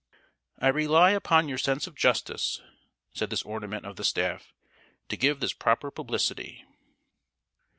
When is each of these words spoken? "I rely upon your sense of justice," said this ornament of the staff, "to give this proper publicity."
"I 0.57 0.69
rely 0.69 1.11
upon 1.11 1.47
your 1.47 1.59
sense 1.59 1.85
of 1.85 1.93
justice," 1.93 2.59
said 3.13 3.29
this 3.29 3.43
ornament 3.43 3.85
of 3.85 3.97
the 3.97 4.03
staff, 4.03 4.51
"to 5.09 5.15
give 5.15 5.39
this 5.41 5.53
proper 5.53 5.91
publicity." 5.91 6.65